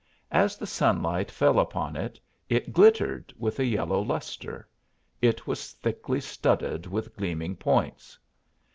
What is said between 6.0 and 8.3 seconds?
studded with gleaming points.